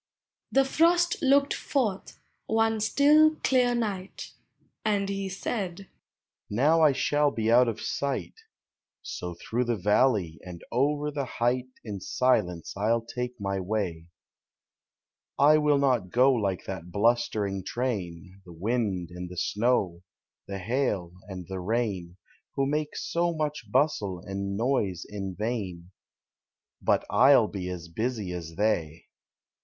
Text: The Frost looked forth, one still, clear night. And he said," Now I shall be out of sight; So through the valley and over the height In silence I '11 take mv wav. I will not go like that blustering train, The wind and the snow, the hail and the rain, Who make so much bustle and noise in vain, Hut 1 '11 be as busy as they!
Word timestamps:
The 0.51 0.65
Frost 0.65 1.21
looked 1.21 1.53
forth, 1.53 2.19
one 2.47 2.79
still, 2.79 3.35
clear 3.43 3.75
night. 3.75 4.31
And 4.83 5.07
he 5.09 5.29
said," 5.29 5.89
Now 6.49 6.81
I 6.81 6.91
shall 6.91 7.29
be 7.29 7.51
out 7.51 7.67
of 7.67 7.79
sight; 7.79 8.33
So 9.03 9.35
through 9.35 9.65
the 9.65 9.75
valley 9.77 10.39
and 10.43 10.63
over 10.71 11.11
the 11.11 11.25
height 11.25 11.67
In 11.83 11.99
silence 12.01 12.75
I 12.75 12.87
'11 12.89 13.07
take 13.13 13.37
mv 13.37 13.61
wav. 13.63 14.07
I 15.37 15.59
will 15.59 15.77
not 15.77 16.09
go 16.09 16.33
like 16.33 16.65
that 16.65 16.89
blustering 16.91 17.63
train, 17.63 18.41
The 18.43 18.53
wind 18.53 19.11
and 19.11 19.29
the 19.29 19.37
snow, 19.37 20.01
the 20.47 20.57
hail 20.57 21.13
and 21.27 21.45
the 21.47 21.59
rain, 21.59 22.17
Who 22.55 22.65
make 22.65 22.95
so 22.95 23.35
much 23.35 23.71
bustle 23.71 24.17
and 24.19 24.57
noise 24.57 25.05
in 25.07 25.35
vain, 25.35 25.91
Hut 26.83 27.05
1 27.07 27.21
'11 27.33 27.51
be 27.51 27.69
as 27.69 27.87
busy 27.87 28.31
as 28.31 28.55
they! 28.55 29.05